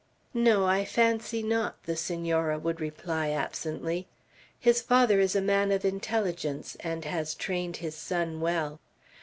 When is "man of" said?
5.41-5.85